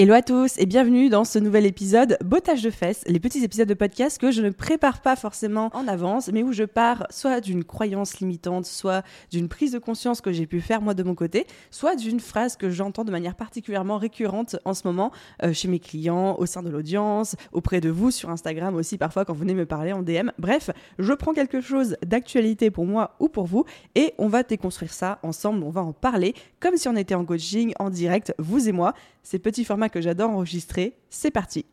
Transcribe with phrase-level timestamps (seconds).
[0.00, 3.66] Hello à tous et bienvenue dans ce nouvel épisode Bottage de fesses, les petits épisodes
[3.66, 7.40] de podcast que je ne prépare pas forcément en avance, mais où je pars soit
[7.40, 11.16] d'une croyance limitante, soit d'une prise de conscience que j'ai pu faire moi de mon
[11.16, 15.10] côté, soit d'une phrase que j'entends de manière particulièrement récurrente en ce moment
[15.42, 19.24] euh, chez mes clients, au sein de l'audience, auprès de vous sur Instagram aussi parfois
[19.24, 20.30] quand vous venez me parler en DM.
[20.38, 20.70] Bref,
[21.00, 23.64] je prends quelque chose d'actualité pour moi ou pour vous
[23.96, 27.24] et on va déconstruire ça ensemble, on va en parler comme si on était en
[27.24, 28.94] coaching en direct, vous et moi
[29.28, 30.96] ces petits formats que j'adore enregistrer.
[31.10, 31.66] C'est parti.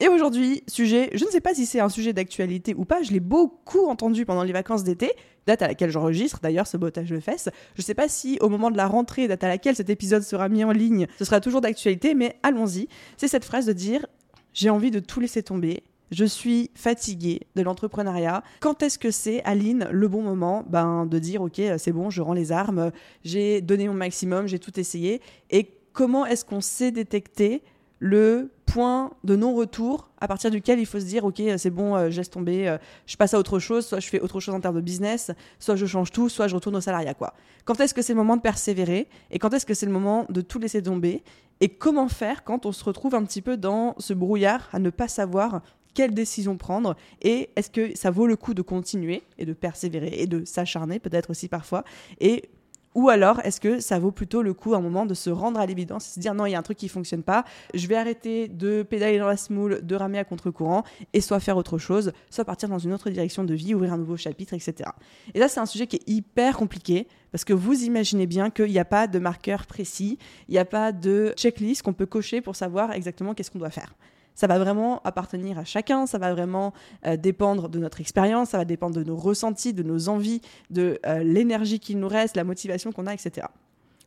[0.00, 3.12] Et aujourd'hui, sujet, je ne sais pas si c'est un sujet d'actualité ou pas, je
[3.12, 5.12] l'ai beaucoup entendu pendant les vacances d'été,
[5.46, 7.50] date à laquelle j'enregistre d'ailleurs ce bottage de fesses.
[7.76, 10.24] Je ne sais pas si au moment de la rentrée, date à laquelle cet épisode
[10.24, 12.88] sera mis en ligne, ce sera toujours d'actualité, mais allons-y.
[13.16, 14.04] C'est cette phrase de dire
[14.52, 18.42] j'ai envie de tout laisser tomber, je suis fatiguée de l'entrepreneuriat.
[18.60, 22.22] Quand est-ce que c'est, Aline, le bon moment ben, de dire, OK, c'est bon, je
[22.22, 22.90] rends les armes,
[23.24, 25.20] j'ai donné mon maximum, j'ai tout essayé.
[25.50, 27.60] Et comment est-ce qu'on sait détecter
[27.98, 32.08] le point de non-retour à partir duquel il faut se dire ok c'est bon euh,
[32.08, 34.60] je laisse tomber euh, je passe à autre chose soit je fais autre chose en
[34.60, 37.34] termes de business soit je change tout soit je retourne au salariat quoi.
[37.64, 40.24] Quand est-ce que c'est le moment de persévérer et quand est-ce que c'est le moment
[40.28, 41.24] de tout laisser tomber
[41.60, 44.90] et comment faire quand on se retrouve un petit peu dans ce brouillard à ne
[44.90, 45.62] pas savoir
[45.94, 50.12] quelle décision prendre et est-ce que ça vaut le coup de continuer et de persévérer
[50.20, 51.82] et de s'acharner peut-être aussi parfois
[52.20, 52.50] et
[52.98, 55.60] ou alors, est-ce que ça vaut plutôt le coup à un moment de se rendre
[55.60, 57.86] à l'évidence et se dire non, il y a un truc qui fonctionne pas, je
[57.86, 60.82] vais arrêter de pédaler dans la smoule, de ramer à contre-courant
[61.12, 63.98] et soit faire autre chose, soit partir dans une autre direction de vie, ouvrir un
[63.98, 64.90] nouveau chapitre, etc.
[65.32, 68.66] Et là, c'est un sujet qui est hyper compliqué parce que vous imaginez bien qu'il
[68.66, 72.40] n'y a pas de marqueur précis, il n'y a pas de checklist qu'on peut cocher
[72.40, 73.94] pour savoir exactement qu'est-ce qu'on doit faire
[74.38, 76.72] ça va vraiment appartenir à chacun, ça va vraiment
[77.04, 81.00] euh, dépendre de notre expérience, ça va dépendre de nos ressentis, de nos envies, de
[81.06, 83.48] euh, l'énergie qu'il nous reste, la motivation qu'on a, etc.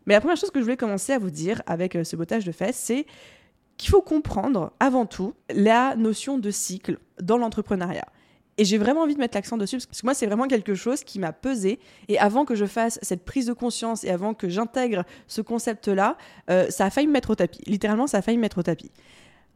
[0.06, 2.46] Mais la première chose que je voulais commencer à vous dire avec euh, ce bottage
[2.46, 3.06] de fesses, c'est
[3.76, 8.08] qu'il faut comprendre avant tout la notion de cycle dans l'entrepreneuriat.
[8.58, 11.04] Et j'ai vraiment envie de mettre l'accent dessus parce que moi, c'est vraiment quelque chose
[11.04, 11.78] qui m'a pesé.
[12.08, 16.16] Et avant que je fasse cette prise de conscience et avant que j'intègre ce concept-là,
[16.70, 17.62] ça a failli me mettre au tapis.
[17.66, 18.92] Littéralement, ça a failli me mettre au tapis.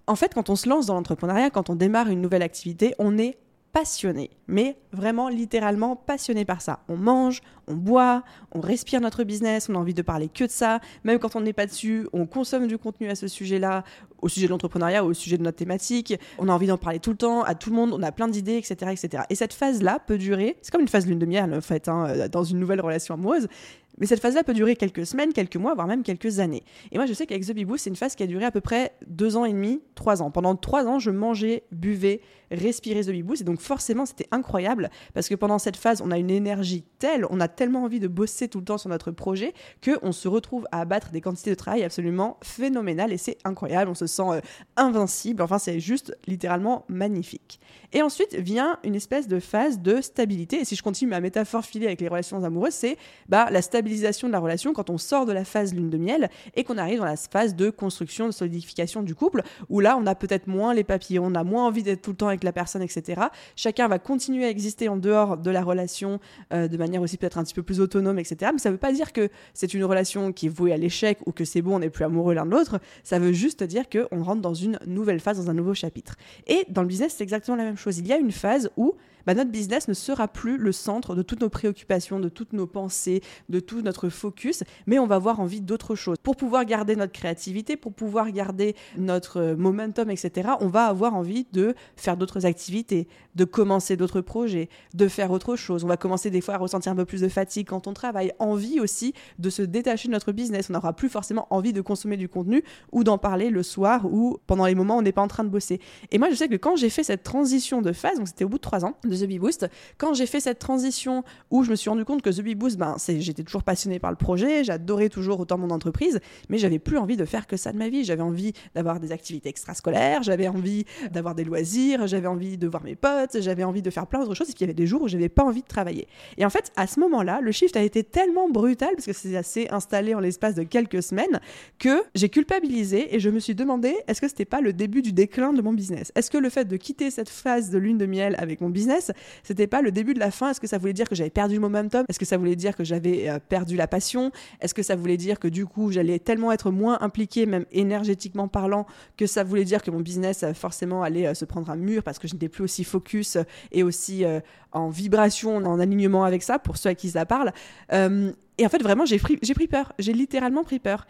[0.07, 3.17] En fait, quand on se lance dans l'entrepreneuriat, quand on démarre une nouvelle activité, on
[3.17, 3.37] est
[3.75, 6.79] passionné, mais vraiment littéralement passionné par ça.
[6.87, 8.23] On mange, on boit,
[8.53, 10.79] on respire notre business, on a envie de parler que de ça.
[11.03, 13.83] Même quand on n'est pas dessus, on consomme du contenu à ce sujet-là,
[14.21, 16.17] au sujet de l'entrepreneuriat, au sujet de notre thématique.
[16.37, 18.29] On a envie d'en parler tout le temps, à tout le monde, on a plein
[18.29, 19.23] d'idées, etc., etc.
[19.29, 22.29] Et cette phase-là peut durer, c'est comme une phase lune de miel en fait, hein,
[22.31, 23.49] dans une nouvelle relation amoureuse.
[23.97, 26.63] Mais cette phase-là peut durer quelques semaines, quelques mois, voire même quelques années.
[26.91, 28.61] Et moi, je sais qu'avec The Big c'est une phase qui a duré à peu
[28.61, 30.31] près deux ans et demi, trois ans.
[30.31, 35.29] Pendant trois ans, je mangeais, buvais, respirais The Big Et donc, forcément, c'était incroyable parce
[35.29, 38.47] que pendant cette phase, on a une énergie telle, on a tellement envie de bosser
[38.47, 41.83] tout le temps sur notre projet qu'on se retrouve à abattre des quantités de travail
[41.83, 43.89] absolument phénoménales et c'est incroyable.
[43.89, 44.41] On se sent euh,
[44.75, 45.41] invincible.
[45.41, 47.59] Enfin, c'est juste littéralement magnifique.
[47.93, 50.59] Et ensuite vient une espèce de phase de stabilité.
[50.61, 52.97] Et si je continue ma métaphore filée avec les relations amoureuses, c'est
[53.29, 56.29] bah, la stabilité de la relation quand on sort de la phase lune de miel
[56.55, 60.05] et qu'on arrive dans la phase de construction, de solidification du couple, où là, on
[60.05, 62.51] a peut-être moins les papillons, on a moins envie d'être tout le temps avec la
[62.51, 63.21] personne, etc.
[63.55, 66.19] Chacun va continuer à exister en dehors de la relation
[66.53, 68.51] euh, de manière aussi peut-être un petit peu plus autonome, etc.
[68.53, 71.19] Mais ça ne veut pas dire que c'est une relation qui est vouée à l'échec
[71.25, 72.79] ou que c'est bon, on n'est plus amoureux l'un de l'autre.
[73.03, 76.15] Ça veut juste dire qu'on rentre dans une nouvelle phase, dans un nouveau chapitre.
[76.47, 77.99] Et dans le business, c'est exactement la même chose.
[77.99, 78.95] Il y a une phase où
[79.25, 82.67] bah, notre business ne sera plus le centre de toutes nos préoccupations, de toutes nos
[82.67, 86.17] pensées, de tout notre focus, mais on va avoir envie d'autre chose.
[86.21, 91.15] Pour pouvoir garder notre créativité, pour pouvoir garder notre euh, momentum, etc., on va avoir
[91.15, 95.83] envie de faire d'autres activités, de commencer d'autres projets, de faire autre chose.
[95.83, 98.31] On va commencer des fois à ressentir un peu plus de fatigue quand on travaille,
[98.39, 100.69] envie aussi de se détacher de notre business.
[100.69, 104.37] On n'aura plus forcément envie de consommer du contenu ou d'en parler le soir ou
[104.47, 105.79] pendant les moments où on n'est pas en train de bosser.
[106.11, 108.49] Et moi, je sais que quand j'ai fait cette transition de phase, donc c'était au
[108.49, 109.67] bout de trois ans, The Bee Boost.
[109.97, 112.77] Quand j'ai fait cette transition où je me suis rendu compte que The Bee Boost,
[112.77, 116.19] ben, j'étais toujours passionnée par le projet, j'adorais toujours autant mon entreprise,
[116.49, 118.03] mais j'avais plus envie de faire que ça de ma vie.
[118.03, 122.83] J'avais envie d'avoir des activités extrascolaires, j'avais envie d'avoir des loisirs, j'avais envie de voir
[122.83, 124.87] mes potes, j'avais envie de faire plein d'autres choses, et puis il y avait des
[124.87, 126.07] jours où j'avais pas envie de travailler.
[126.37, 129.35] Et en fait, à ce moment-là, le shift a été tellement brutal, parce que c'est
[129.35, 131.39] assez installé en l'espace de quelques semaines,
[131.79, 135.13] que j'ai culpabilisé et je me suis demandé est-ce que c'était pas le début du
[135.13, 136.11] déclin de mon business?
[136.15, 139.04] Est-ce que le fait de quitter cette phase de lune de miel avec mon business,
[139.43, 140.51] c'était pas le début de la fin.
[140.51, 142.05] Est-ce que ça voulait dire que j'avais perdu le momentum?
[142.09, 144.31] Est-ce que ça voulait dire que j'avais euh, perdu la passion?
[144.61, 148.47] Est-ce que ça voulait dire que du coup j'allais tellement être moins impliqué, même énergétiquement
[148.47, 148.85] parlant,
[149.17, 152.03] que ça voulait dire que mon business euh, forcément allait euh, se prendre un mur
[152.03, 153.37] parce que je n'étais plus aussi focus
[153.71, 154.23] et aussi
[154.71, 157.51] en vibration, en alignement avec ça, pour ceux à qui ça parle?
[157.91, 159.93] et en fait, vraiment, j'ai pris, pris peur.
[159.99, 161.05] J'ai littéralement pris peur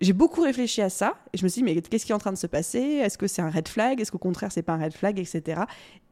[0.00, 2.18] j'ai beaucoup réfléchi à ça et je me suis dit mais qu'est-ce qui est en
[2.18, 2.78] train de se passer?
[2.78, 4.00] Est-ce que c'est un red flag?
[4.00, 5.62] Est-ce qu'au contraire c'est pas un red flag, etc.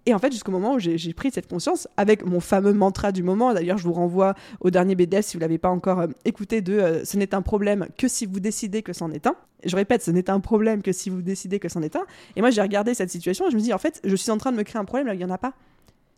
[0.07, 3.23] Et en fait jusqu'au moment où j'ai pris cette conscience avec mon fameux mantra du
[3.23, 3.55] moment.
[3.55, 6.73] D'ailleurs je vous renvoie au dernier BDF si vous l'avez pas encore euh, écouté de
[6.75, 9.37] euh, ce n'est un problème que si vous décidez que c'en est un.
[9.65, 12.07] Je répète, ce n'est un problème que si vous décidez que c'en est un.
[12.35, 14.39] Et moi j'ai regardé cette situation et je me dis en fait je suis en
[14.39, 15.55] train de me créer un problème là il y en a pas.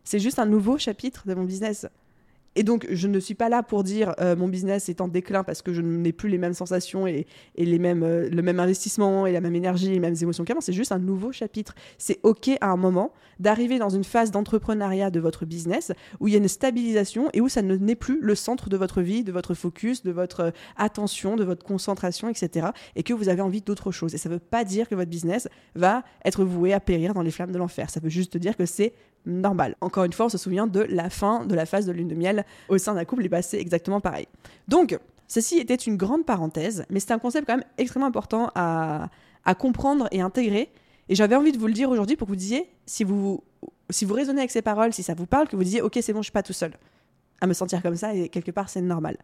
[0.05, 1.87] C'est juste un nouveau chapitre de mon business.
[2.57, 5.45] Et donc, je ne suis pas là pour dire euh, mon business est en déclin
[5.45, 9.27] parce que je n'ai plus les mêmes sensations et, les mêmes, euh, le même investissement
[9.27, 10.61] et la même énergie, les mêmes émotions qu'avant.
[10.61, 11.75] C'est juste un nouveau chapitre.
[11.99, 16.33] C'est OK à un moment d'arriver dans une phase d'entrepreneuriat de votre business où il
[16.33, 19.23] y a une stabilisation et où ça ne n'est plus le centre de votre vie,
[19.23, 22.69] de votre focus, de votre euh, attention, de votre concentration, etc.
[22.97, 24.15] Et que vous avez envie d'autre chose.
[24.15, 27.23] Et ça ne veut pas dire que votre business va être voué à périr dans
[27.23, 27.91] les flammes de l'enfer.
[27.91, 28.95] Ça veut juste dire que c'est
[29.29, 29.77] normal.
[29.81, 32.15] Encore une fois, on se souvient de la fin de la phase de lune de
[32.15, 34.27] miel au sein d'un couple est passé exactement pareil.
[34.67, 34.99] Donc,
[35.29, 39.09] ceci était une grande parenthèse, mais c'est un concept quand même extrêmement important à,
[39.59, 40.71] comprendre et intégrer.
[41.09, 43.43] Et j'avais envie de vous le dire aujourd'hui pour que vous disiez, si vous,
[43.89, 46.13] si vous raisonnez avec ces paroles, si ça vous parle, que vous disiez, ok, c'est
[46.13, 46.73] bon, je suis pas tout seul
[47.41, 49.17] à me sentir comme ça et quelque part c'est normal.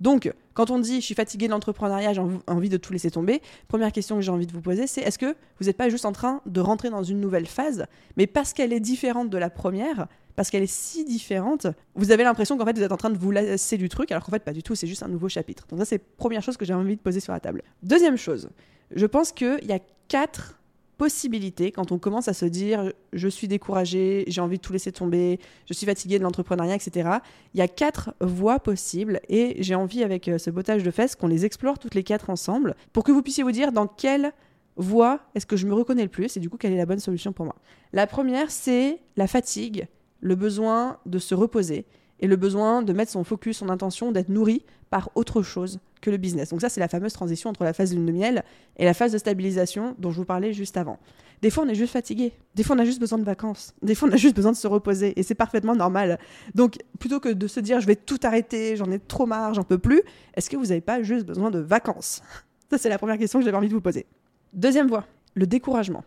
[0.00, 3.40] Donc, quand on dit je suis fatigué de l'entrepreneuriat, j'ai envie de tout laisser tomber,
[3.68, 6.04] première question que j'ai envie de vous poser, c'est est-ce que vous n'êtes pas juste
[6.04, 7.86] en train de rentrer dans une nouvelle phase,
[8.16, 12.24] mais parce qu'elle est différente de la première, parce qu'elle est si différente, vous avez
[12.24, 14.44] l'impression qu'en fait vous êtes en train de vous lasser du truc, alors qu'en fait
[14.44, 15.66] pas du tout, c'est juste un nouveau chapitre.
[15.68, 17.62] Donc ça c'est première chose que j'ai envie de poser sur la table.
[17.82, 18.50] Deuxième chose,
[18.94, 20.58] je pense qu'il y a quatre
[20.96, 24.92] possibilité quand on commence à se dire je suis découragé, j'ai envie de tout laisser
[24.92, 27.10] tomber, je suis fatigué de l'entrepreneuriat, etc.
[27.54, 31.16] Il y a quatre voies possibles et j'ai envie avec euh, ce bottage de fesses
[31.16, 34.32] qu'on les explore toutes les quatre ensemble pour que vous puissiez vous dire dans quelle
[34.76, 37.00] voie est-ce que je me reconnais le plus et du coup quelle est la bonne
[37.00, 37.56] solution pour moi.
[37.92, 39.86] La première c'est la fatigue,
[40.20, 41.86] le besoin de se reposer
[42.20, 46.10] et le besoin de mettre son focus, son intention, d'être nourri par autre chose que
[46.10, 46.50] le business.
[46.50, 48.44] Donc ça, c'est la fameuse transition entre la phase de lune de miel
[48.76, 50.98] et la phase de stabilisation dont je vous parlais juste avant.
[51.42, 52.32] Des fois, on est juste fatigué.
[52.54, 53.74] Des fois, on a juste besoin de vacances.
[53.82, 55.18] Des fois, on a juste besoin de se reposer.
[55.18, 56.18] Et c'est parfaitement normal.
[56.54, 59.64] Donc, plutôt que de se dire, je vais tout arrêter, j'en ai trop marre, j'en
[59.64, 60.02] peux plus,
[60.34, 62.22] est-ce que vous n'avez pas juste besoin de vacances?
[62.70, 64.06] Ça, c'est la première question que j'avais envie de vous poser.
[64.52, 66.04] Deuxième voie, le découragement.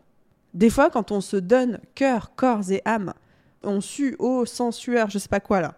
[0.54, 3.14] Des fois, quand on se donne cœur, corps et âme,
[3.64, 5.76] on sue eau, sang, sueur, je sais pas quoi là,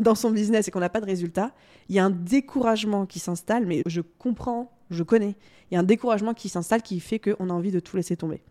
[0.00, 1.52] dans son business et qu'on n'a pas de résultat,
[1.88, 5.36] il y a un découragement qui s'installe, mais je comprends, je connais.
[5.70, 8.16] Il y a un découragement qui s'installe qui fait qu'on a envie de tout laisser
[8.16, 8.42] tomber.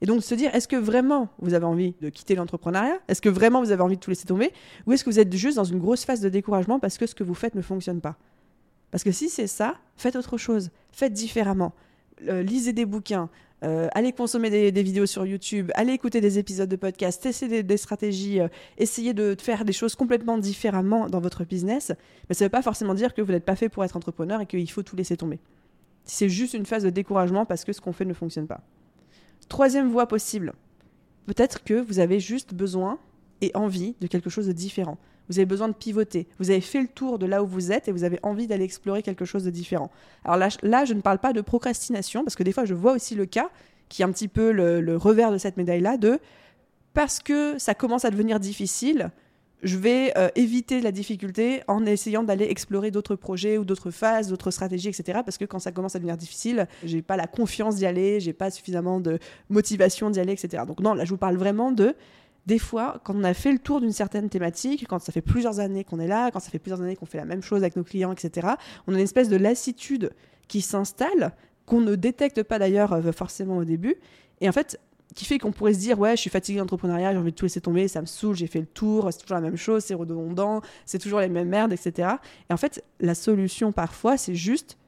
[0.00, 2.98] Et donc se dire, est-ce que vraiment vous avez envie de quitter l'entrepreneuriat?
[3.08, 4.52] Est-ce que vraiment vous avez envie de tout laisser tomber?
[4.86, 7.14] Ou est-ce que vous êtes juste dans une grosse phase de découragement parce que ce
[7.14, 8.16] que vous faites ne fonctionne pas?
[8.90, 11.72] Parce que si c'est ça, faites autre chose, faites différemment.
[12.28, 13.28] Euh, lisez des bouquins,
[13.64, 17.76] euh, allez consommer des, vidéos sur YouTube, allez écouter des épisodes de podcast, tester des,
[17.76, 21.92] stratégies, euh, essayez de faire des choses complètement différemment dans votre business.
[22.28, 24.40] Mais ça ne veut pas forcément dire que vous n'êtes pas fait pour être entrepreneur
[24.40, 25.38] et qu'il faut tout laisser tomber.
[26.04, 28.60] C'est juste une phase de découragement parce que ce qu'on fait ne fonctionne pas.
[29.48, 30.54] Troisième voie possible.
[31.26, 32.98] Peut-être que vous avez juste besoin
[33.40, 34.98] et envie de quelque chose de différent
[35.32, 36.28] vous avez besoin de pivoter.
[36.38, 38.64] Vous avez fait le tour de là où vous êtes et vous avez envie d'aller
[38.64, 39.90] explorer quelque chose de différent.
[40.24, 43.14] Alors là, je ne parle pas de procrastination, parce que des fois, je vois aussi
[43.14, 43.48] le cas,
[43.88, 46.18] qui est un petit peu le, revers de cette médaille-là, de
[46.92, 49.10] parce que ça commence à devenir difficile,
[49.62, 54.28] je vais euh, éviter la difficulté en essayant d'aller explorer d'autres projets ou d'autres phases,
[54.28, 55.20] d'autres stratégies, etc.
[55.24, 58.34] Parce que quand ça commence à devenir difficile, j'ai pas la confiance d'y aller, j'ai
[58.34, 60.64] pas suffisamment de motivation d'y aller, etc.
[60.66, 61.94] Donc non, là je vous parle vraiment de
[62.46, 65.60] des fois, quand on a fait le tour d'une certaine thématique, quand ça fait plusieurs
[65.60, 67.76] années qu'on est là, quand ça fait plusieurs années qu'on fait la même chose avec
[67.76, 68.48] nos clients, etc.,
[68.86, 70.10] on a une espèce de lassitude
[70.48, 71.32] qui s'installe,
[71.66, 73.96] qu'on ne détecte pas d'ailleurs euh, forcément au début,
[74.40, 74.80] et en fait,
[75.14, 77.44] qui fait qu'on pourrait se dire ouais je suis fatigué d'entrepreneuriat j'ai envie de tout
[77.44, 79.92] laisser tomber ça me saoule j'ai fait le tour c'est toujours la même chose c'est
[79.92, 82.14] redondant c'est toujours les mêmes merdes etc
[82.48, 84.78] et en fait la solution parfois c'est juste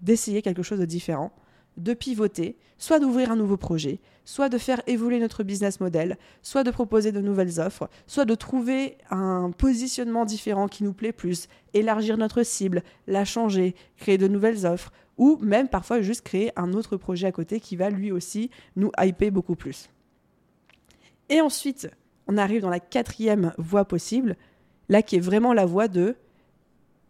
[0.00, 1.32] d'essayer quelque chose de différent
[1.78, 6.64] de pivoter, soit d'ouvrir un nouveau projet, soit de faire évoluer notre business model, soit
[6.64, 11.48] de proposer de nouvelles offres, soit de trouver un positionnement différent qui nous plaît plus,
[11.72, 16.74] élargir notre cible, la changer, créer de nouvelles offres, ou même parfois juste créer un
[16.74, 19.88] autre projet à côté qui va lui aussi nous hyper beaucoup plus.
[21.28, 21.88] Et ensuite,
[22.26, 24.36] on arrive dans la quatrième voie possible,
[24.88, 26.16] là qui est vraiment la voie de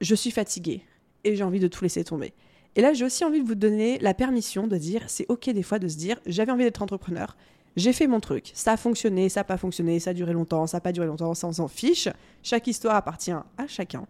[0.00, 0.82] je suis fatigué
[1.24, 2.32] et j'ai envie de tout laisser tomber.
[2.78, 5.64] Et là, j'ai aussi envie de vous donner la permission de dire, c'est ok des
[5.64, 7.36] fois de se dire, j'avais envie d'être entrepreneur,
[7.74, 10.68] j'ai fait mon truc, ça a fonctionné, ça n'a pas fonctionné, ça a duré longtemps,
[10.68, 12.08] ça n'a pas duré longtemps, ça on s'en fiche.
[12.44, 14.06] Chaque histoire appartient à chacun.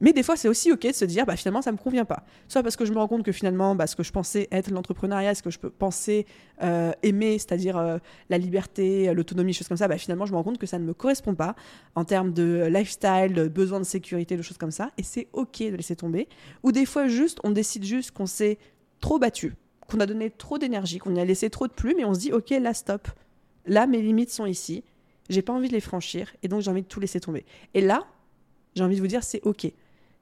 [0.00, 2.04] Mais des fois, c'est aussi OK de se dire, bah, finalement, ça ne me convient
[2.04, 2.24] pas.
[2.46, 4.70] Soit parce que je me rends compte que finalement, bah, ce que je pensais être
[4.70, 6.26] l'entrepreneuriat, ce que je pensais
[6.62, 7.98] euh, aimer, c'est-à-dire euh,
[8.30, 10.84] la liberté, l'autonomie, choses comme ça, bah, finalement, je me rends compte que ça ne
[10.84, 11.56] me correspond pas
[11.94, 14.92] en termes de lifestyle, de besoin de sécurité, de choses comme ça.
[14.98, 16.28] Et c'est OK de laisser tomber.
[16.62, 18.58] Ou des fois, juste, on décide juste qu'on s'est
[19.00, 19.54] trop battu,
[19.88, 22.20] qu'on a donné trop d'énergie, qu'on y a laissé trop de plumes, et on se
[22.20, 23.08] dit, OK, là, stop.
[23.66, 24.84] Là, mes limites sont ici.
[25.28, 27.44] J'ai pas envie de les franchir, et donc j'ai envie de tout laisser tomber.
[27.74, 28.06] Et là,
[28.74, 29.70] j'ai envie de vous dire, c'est OK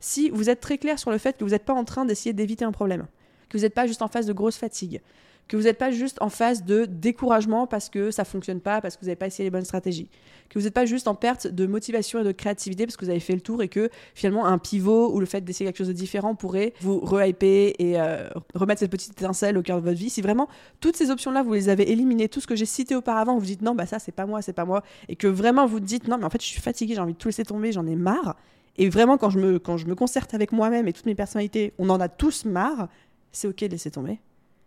[0.01, 2.33] si vous êtes très clair sur le fait que vous n'êtes pas en train d'essayer
[2.33, 3.07] d'éviter un problème,
[3.49, 5.01] que vous n'êtes pas juste en phase de grosse fatigue,
[5.49, 8.97] que vous n'êtes pas juste en phase de découragement parce que ça fonctionne pas, parce
[8.97, 10.09] que vous n'avez pas essayé les bonnes stratégies,
[10.49, 13.11] que vous n'êtes pas juste en perte de motivation et de créativité parce que vous
[13.11, 15.89] avez fait le tour et que finalement un pivot ou le fait d'essayer quelque chose
[15.89, 19.99] de différent pourrait vous re-hyper et euh, remettre cette petite étincelle au cœur de votre
[19.99, 20.11] vie.
[20.11, 20.49] Si vraiment
[20.81, 23.63] toutes ces options-là, vous les avez éliminées, tout ce que j'ai cité auparavant, vous dites
[23.63, 26.19] non, bah ça c'est pas moi, c'est pas moi, et que vraiment vous dites non,
[26.19, 28.37] mais en fait je suis fatigué, j'ai envie de tout laisser tomber, j'en ai marre,
[28.79, 31.73] et vraiment, quand je me, quand je me concerte avec moi-même et toutes mes personnalités,
[31.79, 32.89] on en a tous marre,
[33.33, 34.21] c'est OK de laisser tomber.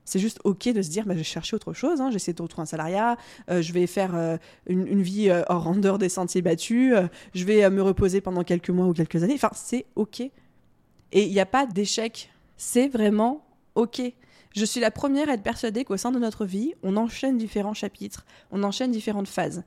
[0.05, 2.41] C'est juste OK de se dire, bah, je vais chercher autre chose, hein, j'essaie de
[2.41, 3.17] retrouver un salariat,
[3.51, 6.95] euh, je vais faire euh, une, vie euh, hors randeur des sentiers battus,
[7.35, 9.35] je vais me reposer pendant quelques mois ou quelques années.
[9.35, 10.21] Enfin, c'est OK.
[10.21, 10.31] Et
[11.11, 12.31] il n'y a pas d'échec.
[12.57, 14.01] C'est vraiment OK.
[14.55, 17.75] Je suis la première à être persuadée qu'au sein de notre vie, on enchaîne différents
[17.75, 19.63] chapitres, on enchaîne différentes phases.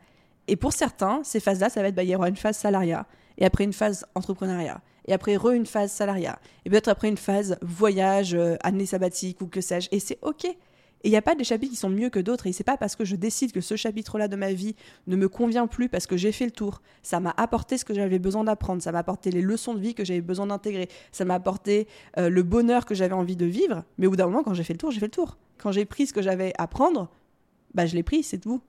[0.48, 3.06] Et pour certains, ces phases-là, ça va être, bah, il y aura une phase salariat,
[3.38, 7.16] et après une phase entrepreneuriat, et après re une phase salariat, et peut-être après une
[7.16, 9.88] phase voyage, euh, année sabbatique ou que sais-je.
[9.92, 10.46] Et c'est ok.
[11.04, 12.46] Et il n'y a pas des chapitres qui sont mieux que d'autres.
[12.46, 15.28] Et c'est pas parce que je décide que ce chapitre-là de ma vie ne me
[15.28, 16.80] convient plus parce que j'ai fait le tour.
[17.02, 18.82] Ça m'a apporté ce que j'avais besoin d'apprendre.
[18.82, 20.88] Ça m'a apporté les leçons de vie que j'avais besoin d'intégrer.
[21.10, 23.82] Ça m'a apporté euh, le bonheur que j'avais envie de vivre.
[23.98, 25.38] Mais au bout d'un moment, quand j'ai fait le tour, j'ai fait le tour.
[25.58, 27.10] Quand j'ai pris ce que j'avais à prendre,
[27.74, 28.60] bah je l'ai pris, c'est tout.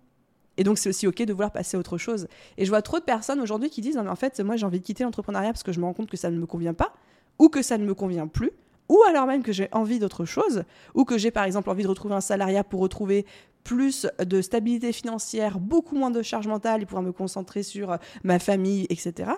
[0.58, 2.28] Et donc, c'est aussi OK de vouloir passer à autre chose.
[2.58, 4.66] Et je vois trop de personnes aujourd'hui qui disent Non, mais en fait, moi, j'ai
[4.66, 6.74] envie de quitter l'entrepreneuriat parce que je me rends compte que ça ne me convient
[6.74, 6.94] pas,
[7.40, 8.52] ou que ça ne me convient plus,
[8.90, 11.88] ou alors même que j'ai envie d'autre chose, ou que j'ai par exemple envie de
[11.88, 13.26] retrouver un salariat pour retrouver
[13.64, 18.38] plus de stabilité financière, beaucoup moins de charge mentale et pouvoir me concentrer sur ma
[18.38, 19.32] famille, etc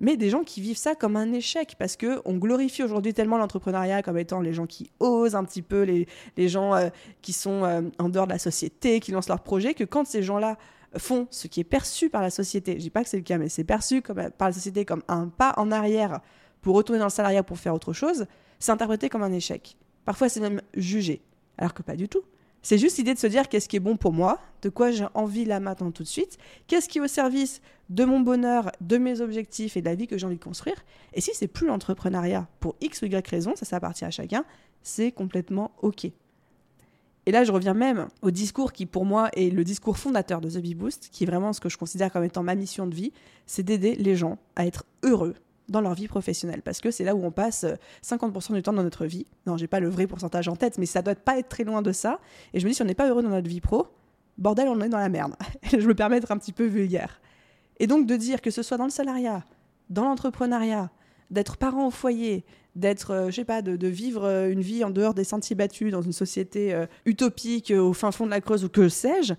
[0.00, 3.38] mais des gens qui vivent ça comme un échec parce que on glorifie aujourd'hui tellement
[3.38, 6.88] l'entrepreneuriat comme étant les gens qui osent un petit peu, les, les gens euh,
[7.22, 10.22] qui sont euh, en dehors de la société, qui lancent leurs projets, que quand ces
[10.22, 10.56] gens-là
[10.96, 13.38] font ce qui est perçu par la société, je dis pas que c'est le cas,
[13.38, 16.20] mais c'est perçu comme, par la société comme un pas en arrière
[16.62, 18.26] pour retourner dans le salariat pour faire autre chose,
[18.58, 19.76] c'est interprété comme un échec.
[20.04, 21.22] Parfois, c'est même jugé,
[21.58, 22.22] alors que pas du tout.
[22.62, 25.06] C'est juste l'idée de se dire qu'est-ce qui est bon pour moi, de quoi j'ai
[25.14, 28.98] envie là maintenant tout de suite, qu'est-ce qui est au service de mon bonheur, de
[28.98, 30.76] mes objectifs et de la vie que j'ai envie de construire.
[31.14, 34.44] Et si c'est plus l'entrepreneuriat pour X ou Y raison, ça, ça appartient à chacun,
[34.82, 36.04] c'est complètement OK.
[37.26, 40.48] Et là, je reviens même au discours qui, pour moi, est le discours fondateur de
[40.48, 42.94] The Bee Boost, qui est vraiment ce que je considère comme étant ma mission de
[42.94, 43.12] vie,
[43.46, 45.34] c'est d'aider les gens à être heureux
[45.70, 47.64] dans leur vie professionnelle parce que c'est là où on passe
[48.04, 49.26] 50% euh, du temps dans notre vie.
[49.46, 51.80] Non, j'ai pas le vrai pourcentage en tête, mais ça doit pas être très loin
[51.80, 52.20] de ça.
[52.52, 53.86] Et je me dis, si on n'est pas heureux dans notre vie pro,
[54.36, 55.34] bordel, on est dans la merde.
[55.62, 57.20] je me permets d'être un petit peu vulgaire.
[57.78, 59.44] Et donc de dire que ce soit dans le salariat,
[59.88, 60.90] dans l'entrepreneuriat,
[61.30, 64.90] d'être parent au foyer, d'être, euh, je sais pas, de, vivre euh, une vie en
[64.90, 68.68] dehors des sentiers battus dans une société utopique au fin fond de la Creuse ou
[68.68, 69.34] que sais-je,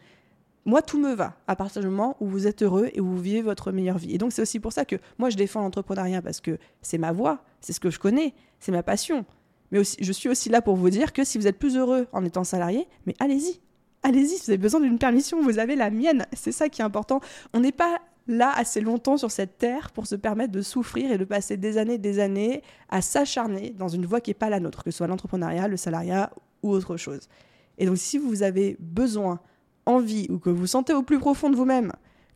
[0.66, 3.20] moi, tout me va à partir du moment où vous êtes heureux et où vous
[3.20, 4.14] vivez votre meilleure vie.
[4.14, 7.12] Et donc, c'est aussi pour ça que moi, je défends l'entrepreneuriat parce que c'est ma
[7.12, 9.26] voie, c'est ce que je connais, c'est ma passion.
[9.72, 12.08] Mais aussi, je suis aussi là pour vous dire que si vous êtes plus heureux
[12.12, 13.60] en étant salarié, mais allez-y.
[14.04, 16.26] Allez-y, si vous avez besoin d'une permission, vous avez la mienne.
[16.34, 17.22] C'est ça qui est important.
[17.54, 21.18] On n'est pas là assez longtemps sur cette terre pour se permettre de souffrir et
[21.18, 24.50] de passer des années et des années à s'acharner dans une voie qui n'est pas
[24.50, 27.30] la nôtre, que ce soit l'entrepreneuriat, le salariat ou autre chose.
[27.78, 29.40] Et donc, si vous avez besoin
[29.86, 31.92] envie ou que vous sentez au plus profond de vous-même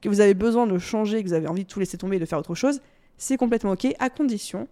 [0.05, 2.19] que vous avez besoin de changer, que vous avez envie de tout laisser tomber et
[2.19, 2.79] de faire autre chose,
[3.17, 4.67] c'est complètement OK, à condition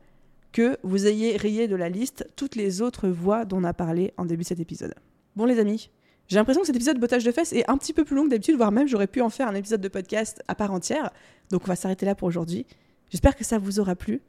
[0.52, 4.14] que vous ayez rayé de la liste toutes les autres voies dont on a parlé
[4.18, 4.94] en début de cet épisode.
[5.36, 5.90] Bon les amis,
[6.28, 8.26] j'ai l'impression que cet épisode de bottage de fesses est un petit peu plus long
[8.26, 11.10] que d'habitude, voire même j'aurais pu en faire un épisode de podcast à part entière.
[11.50, 12.68] Donc on va s'arrêter là pour aujourd'hui.
[13.10, 14.22] J'espère que ça vous aura plu.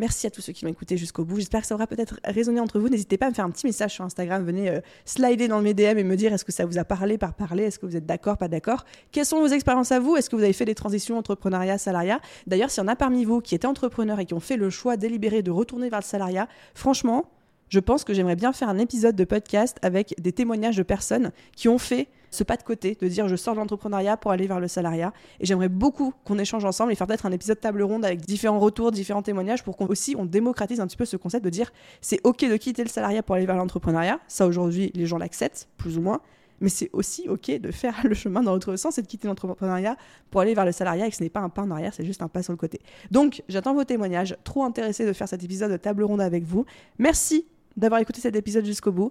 [0.00, 1.36] Merci à tous ceux qui m'ont écouté jusqu'au bout.
[1.36, 2.88] J'espère que ça aura peut-être résonné entre vous.
[2.88, 4.42] N'hésitez pas à me faire un petit message sur Instagram.
[4.42, 7.18] Venez euh, slider dans mes DM et me dire est-ce que ça vous a parlé
[7.18, 7.64] par parler?
[7.64, 8.86] Est-ce que vous êtes d'accord, pas d'accord?
[9.12, 10.16] Quelles sont vos expériences à vous?
[10.16, 12.18] Est-ce que vous avez fait des transitions entrepreneuriat, salariat?
[12.46, 14.70] D'ailleurs, s'il y en a parmi vous qui étaient entrepreneurs et qui ont fait le
[14.70, 17.26] choix délibéré de retourner vers le salariat, franchement,
[17.68, 21.30] je pense que j'aimerais bien faire un épisode de podcast avec des témoignages de personnes
[21.54, 24.46] qui ont fait ce pas de côté, de dire je sors de l'entrepreneuriat pour aller
[24.46, 25.12] vers le salariat.
[25.40, 28.58] Et j'aimerais beaucoup qu'on échange ensemble et faire peut-être un épisode table ronde avec différents
[28.58, 31.72] retours, différents témoignages pour qu'on aussi on démocratise un petit peu ce concept de dire
[32.00, 34.20] c'est ok de quitter le salariat pour aller vers l'entrepreneuriat.
[34.28, 36.20] Ça aujourd'hui les gens l'acceptent plus ou moins.
[36.60, 39.96] Mais c'est aussi ok de faire le chemin dans l'autre sens et de quitter l'entrepreneuriat
[40.30, 42.04] pour aller vers le salariat et que ce n'est pas un pas en arrière, c'est
[42.04, 42.80] juste un pas sur le côté.
[43.10, 44.36] Donc j'attends vos témoignages.
[44.44, 46.64] Trop intéressé de faire cet épisode de table ronde avec vous.
[46.98, 47.46] Merci
[47.76, 49.10] d'avoir écouté cet épisode jusqu'au bout.